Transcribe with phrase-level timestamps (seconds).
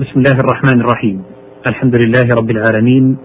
[0.00, 1.22] بسم الله الرحمن الرحيم
[1.66, 3.16] الحمد لله رب العالمين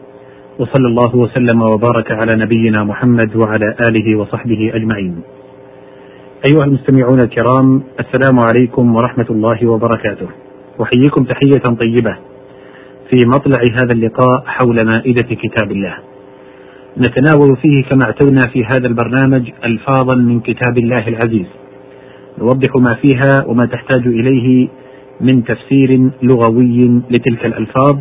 [0.59, 5.21] وصلى الله وسلم وبارك على نبينا محمد وعلى آله وصحبه أجمعين.
[6.47, 10.27] أيها المستمعون الكرام السلام عليكم ورحمة الله وبركاته.
[10.81, 12.17] أحييكم تحية طيبة
[13.09, 15.97] في مطلع هذا اللقاء حول مائدة كتاب الله.
[16.97, 21.47] نتناول فيه كما اعتدنا في هذا البرنامج الفاظا من كتاب الله العزيز.
[22.39, 24.67] نوضح ما فيها وما تحتاج إليه
[25.21, 27.97] من تفسير لغوي لتلك الألفاظ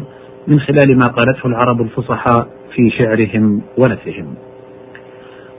[0.46, 4.34] من خلال ما قالته العرب الفصحاء في شعرهم ونثرهم.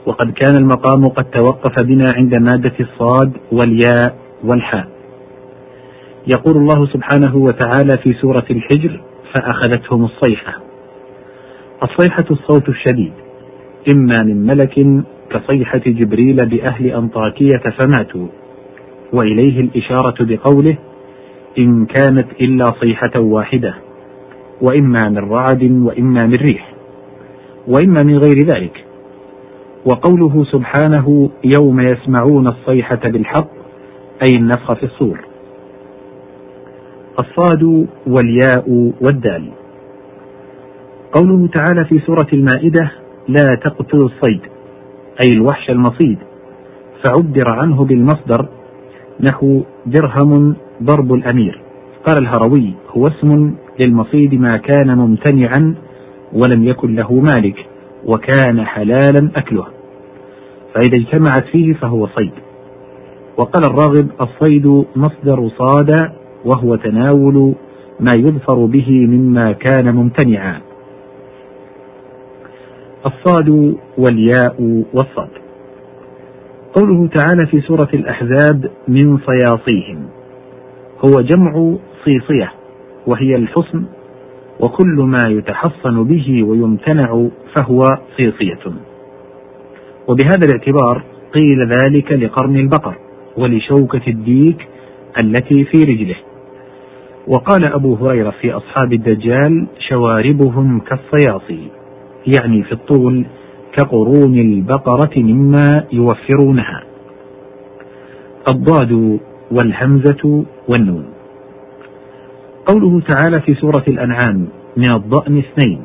[0.06, 4.88] وقد كان المقام قد توقف بنا عند مادة الصاد والياء والحاء.
[6.26, 9.00] يقول الله سبحانه وتعالى في سورة الحجر:
[9.34, 10.60] فأخذتهم الصيحة.
[11.82, 13.12] الصيحة الصوت الشديد،
[13.92, 18.26] إما من ملك كصيحة جبريل بأهل أنطاكية فماتوا،
[19.12, 20.78] وإليه الإشارة بقوله:
[21.58, 23.74] إن كانت إلا صيحة واحدة
[24.60, 26.72] وإما من رعد وإما من ريح
[27.68, 28.84] وإما من غير ذلك.
[29.86, 33.48] وقوله سبحانه يوم يسمعون الصيحة بالحق
[34.28, 35.20] أي النفخ في الصور.
[37.18, 39.50] الصاد والياء والدال.
[41.12, 42.90] قوله تعالى في سورة المائدة
[43.28, 44.40] لا تقتلوا الصيد
[45.24, 46.18] أي الوحش المصيد
[47.04, 48.48] فعبر عنه بالمصدر
[49.20, 51.60] نحو درهم ضرب الأمير.
[52.06, 55.74] قال الهروي هو اسم للمصيد ما كان ممتنعا
[56.32, 57.66] ولم يكن له مالك
[58.04, 59.66] وكان حلالا أكله.
[60.74, 62.32] فإذا اجتمعت فيه فهو صيد.
[63.38, 66.12] وقال الراغب الصيد مصدر صاد
[66.44, 67.54] وهو تناول
[68.00, 70.60] ما يظفر به مما كان ممتنعا.
[73.06, 75.41] الصاد والياء والصاد.
[76.74, 80.08] قوله تعالى في سورة الأحزاب من صياصيهم.
[81.04, 82.52] هو جمع صيصية
[83.06, 83.84] وهي الحصن
[84.60, 87.82] وكل ما يتحصن به ويمتنع فهو
[88.16, 88.58] صيصية.
[90.08, 91.02] وبهذا الاعتبار
[91.34, 92.94] قيل ذلك لقرن البقر
[93.36, 94.68] ولشوكة الديك
[95.22, 96.16] التي في رجله.
[97.26, 101.68] وقال أبو هريرة في أصحاب الدجال شواربهم كالصياصي
[102.26, 103.24] يعني في الطول
[103.72, 106.82] كقرون البقرة مما يوفرونها.
[108.52, 109.18] الضاد
[109.50, 111.04] والهمزة والنون.
[112.66, 115.80] قوله تعالى في سورة الأنعام من الضأن اثنين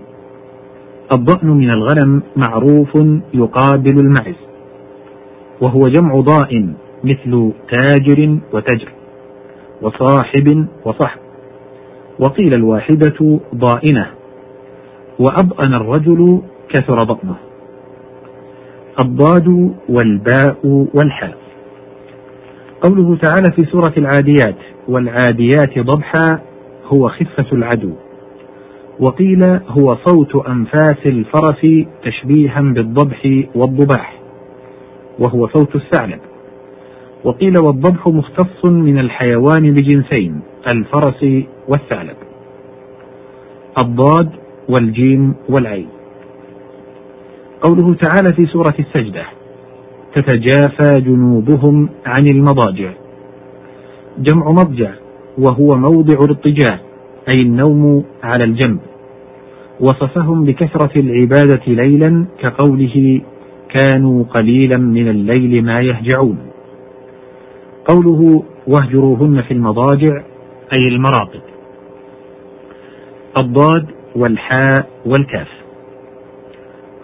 [1.13, 2.95] الضأن من الغنم معروف
[3.33, 4.35] يقابل المعز.
[5.61, 8.91] وهو جمع ضاء مثل تاجر وتجر
[9.81, 11.19] وصاحب وصحب.
[12.19, 14.07] وقيل الواحدة ضائنة.
[15.19, 17.46] وأضأن الرجل كثر ضأنه.
[19.05, 21.37] الضاد والباء والحاء.
[22.81, 24.55] قوله تعالى في سورة العاديات
[24.87, 26.39] والعاديات ضبحا
[26.85, 27.91] هو خفة العدو.
[28.99, 34.19] وقيل هو صوت أنفاس الفرس تشبيها بالضبح والضباح
[35.19, 36.19] وهو صوت الثعلب.
[37.23, 41.25] وقيل والضبح مختص من الحيوان بجنسين الفرس
[41.67, 42.17] والثعلب.
[43.83, 44.29] الضاد
[44.69, 45.96] والجيم والعين.
[47.61, 49.25] قوله تعالى في سورة السجدة
[50.15, 52.91] تتجافى جنوبهم عن المضاجع.
[54.17, 54.91] جمع مضجع
[55.37, 56.79] وهو موضع الاضطجاع
[57.33, 58.79] أي النوم على الجنب.
[59.79, 63.21] وصفهم بكثرة العبادة ليلا كقوله
[63.69, 66.37] كانوا قليلا من الليل ما يهجعون.
[67.85, 70.23] قوله واهجروهن في المضاجع
[70.73, 71.41] أي المراقد
[73.37, 75.56] الضاد والحاء والكاف.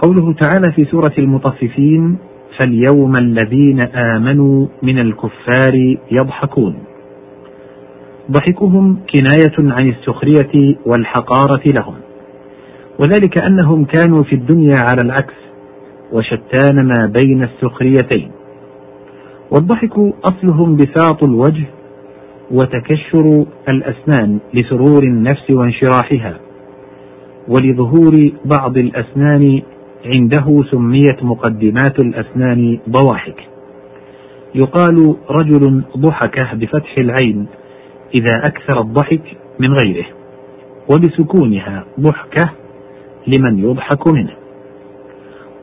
[0.04, 2.18] قوله تعالى في سورة المطففين
[2.60, 6.76] فاليوم الذين آمنوا من الكفار يضحكون.
[8.32, 11.94] ضحكهم كناية عن السخرية والحقارة لهم.
[13.00, 15.34] وذلك أنهم كانوا في الدنيا على العكس
[16.12, 18.32] وشتان ما بين السخريتين.
[19.52, 21.66] والضحك أصله انبساط الوجه
[22.52, 26.40] وتكشر الأسنان لسرور النفس وانشراحها
[27.48, 28.12] ولظهور
[28.46, 29.62] بعض الأسنان
[30.06, 33.48] عنده سميت مقدمات الأسنان ضواحك.
[34.56, 37.48] يقال رجل ضحك بفتح العين
[38.16, 40.06] إذا أكثر الضحك من غيره
[40.92, 42.50] وبسكونها ضحكة
[43.28, 44.34] لمن يضحك منه.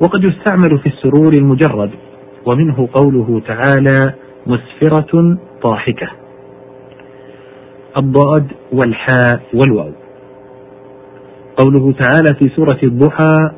[0.01, 1.91] وقد يستعمل في السرور المجرد
[2.47, 4.15] ومنه قوله تعالى
[4.47, 6.09] مسفرة ضاحكة.
[7.97, 9.93] الضاد والحاء والواو.
[11.57, 13.51] قوله تعالى في سورة الضحى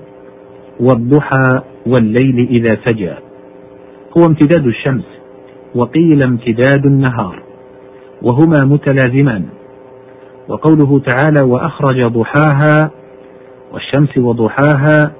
[0.82, 3.14] والضحى والليل إذا سجى.
[4.18, 5.04] هو امتداد الشمس
[5.74, 7.42] وقيل امتداد النهار
[8.22, 9.44] وهما متلازمان.
[10.48, 12.90] وقوله تعالى وأخرج ضحاها
[13.72, 15.12] والشمس وضحاها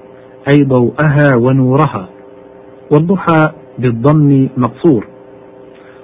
[0.49, 2.09] أي ضوءها ونورها.
[2.93, 5.07] والضحى بالضم مقصور.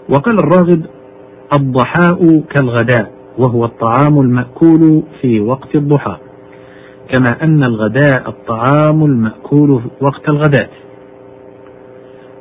[0.08, 0.82] وقال الراغب
[1.60, 6.16] الضحاء كالغداء وهو الطعام المأكول في وقت الضحى.
[7.14, 9.70] كما أن الغداء الطعام المأكول
[10.00, 10.68] وقت الغداة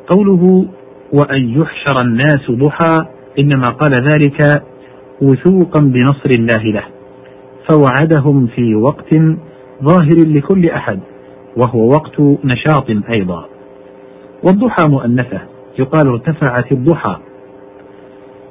[0.08, 0.66] قوله
[1.14, 2.94] وأن يحشر الناس ضحى
[3.40, 4.64] إنما قال ذلك
[5.22, 6.84] وثوقا بنصر الله له
[7.72, 9.14] فوعدهم في وقت
[9.84, 11.00] ظاهر لكل أحد
[11.58, 13.46] وهو وقت نشاط أيضا.
[14.44, 15.42] والضحى مؤنثة
[15.80, 17.18] يقال ارتفعت الضحى.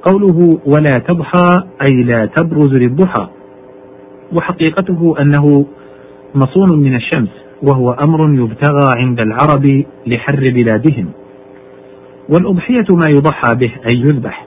[0.01, 3.27] قوله ولا تضحى أي لا تبرز للضحى.
[4.33, 5.65] وحقيقته أنه
[6.35, 7.29] مصون من الشمس
[7.63, 11.09] وهو أمر يبتغى عند العرب لحر بلادهم.
[12.29, 14.45] والأضحية ما يضحى به أي يذبح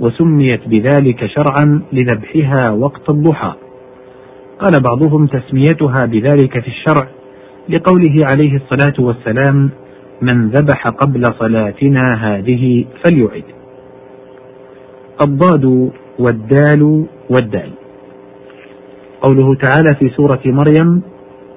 [0.00, 3.52] وسميت بذلك شرعا لذبحها وقت الضحى.
[4.58, 7.08] قال بعضهم تسميتها بذلك في الشرع
[7.68, 9.70] لقوله عليه الصلاة والسلام
[10.22, 13.44] من ذبح قبل صلاتنا هذه فليعد.
[15.22, 17.85] الضاد والدال والدال.
[19.22, 21.02] قوله تعالى في سورة مريم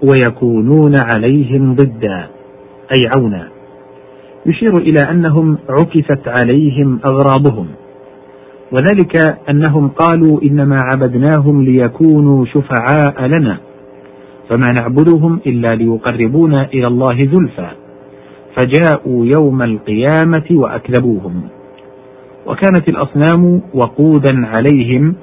[0.03, 2.27] ويكونون عليهم ضدا
[2.93, 3.47] أي عونا.
[4.45, 7.67] يشير إلى أنهم عكفت عليهم أغراضهم.
[8.71, 13.57] وذلك أنهم قالوا إنما عبدناهم ليكونوا شفعاء لنا
[14.49, 17.69] فما نعبدهم إلا ليقربونا إلى الله زلفى
[18.55, 21.41] فجاءوا يوم القيامة وأكذبوهم.
[22.45, 25.15] وكانت الأصنام وقودا عليهم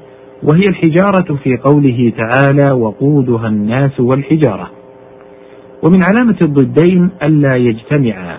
[0.43, 4.71] وهي الحجارة في قوله تعالى وقودها الناس والحجارة.
[5.83, 8.39] ومن علامة الضدين ألا يجتمعا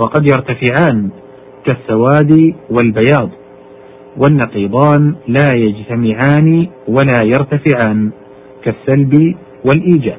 [0.00, 1.10] وقد يرتفعان
[1.64, 3.30] كالسواد والبياض
[4.16, 8.10] والنقيضان لا يجتمعان ولا يرتفعان
[8.64, 10.18] كالسلب والإيجاب.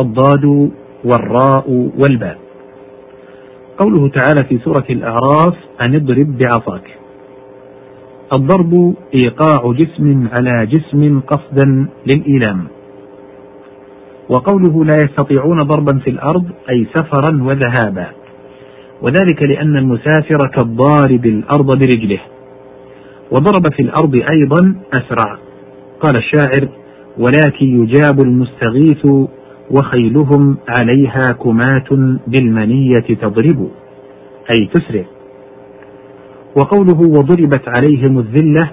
[0.00, 0.70] الضاد
[1.04, 2.38] والراء والباء.
[3.78, 7.03] قوله تعالى في سورة الأعراف أن اضرب بعصاك.
[8.32, 12.64] الضرب إيقاع جسم على جسم قصدا للإيلام.
[14.28, 18.06] وقوله لا يستطيعون ضربا في الأرض أي سفرا وذهابا.
[19.02, 22.20] وذلك لأن المسافر كالضارب الأرض برجله.
[23.30, 25.38] وضرب في الأرض أيضا أسرع.
[26.00, 26.68] قال الشاعر
[27.18, 29.06] ولكن يجاب المستغيث
[29.70, 31.92] وخيلهم عليها كمات
[32.26, 33.68] بالمنية تضرب.
[34.56, 35.04] أي تسرع
[36.56, 38.70] وقوله وضربت عليهم الذلة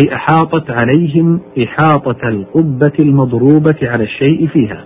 [0.00, 4.84] أي أحاطت عليهم إحاطة القبة المضروبة على الشيء فيها.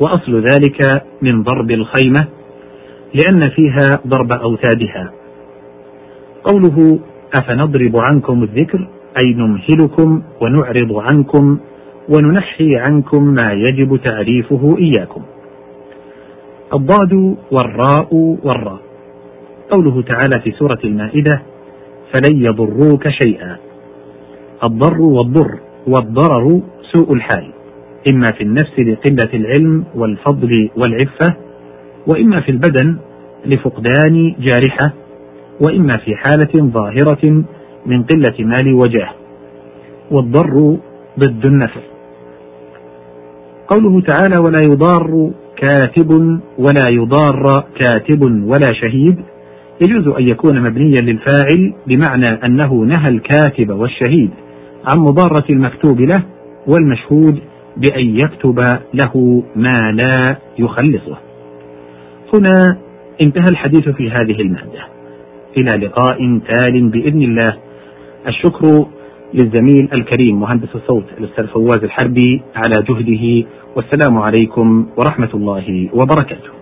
[0.00, 2.26] وأصل ذلك من ضرب الخيمة
[3.14, 5.12] لأن فيها ضرب أوتادها.
[6.44, 6.98] قوله
[7.34, 8.88] أفنضرب عنكم الذكر
[9.24, 11.58] أي نمهلكم ونعرض عنكم
[12.08, 15.22] وننحي عنكم ما يجب تعريفه إياكم.
[16.74, 18.14] الضاد والراء
[18.44, 18.91] والراء.
[19.72, 21.42] قوله تعالى في سورة المائدة
[22.12, 23.56] فلن يضروك شيئا.
[24.64, 26.60] الضر والضر والضرر
[26.92, 27.52] سوء الحال.
[28.12, 31.36] إما في النفس لقلة العلم والفضل والعفة
[32.06, 32.96] وإما في البدن
[33.46, 34.92] لفقدان جارحة
[35.60, 37.44] وإما في حالة ظاهرة
[37.86, 39.10] من قلة مال وجاه.
[40.10, 40.76] والضر
[41.18, 41.80] ضد النفع.
[43.68, 49.16] قوله تعالى ولا يضار كاتب ولا يضار كاتب ولا شهيد
[49.82, 54.30] يجوز أن يكون مبنيا للفاعل بمعنى أنه نهى الكاتب والشهيد
[54.92, 56.22] عن مضارة المكتوب له
[56.66, 57.38] والمشهود
[57.76, 58.58] بأن يكتب
[58.94, 61.18] له ما لا يخلصه.
[62.34, 62.78] هنا
[63.22, 64.86] انتهى الحديث في هذه المادة.
[65.56, 67.56] إلى لقاء تال بإذن الله.
[68.28, 68.86] الشكر
[69.34, 73.48] للزميل الكريم مهندس الصوت الأستاذ فواز الحربي على جهده.
[73.76, 76.61] والسلام عليكم ورحمة الله وبركاته.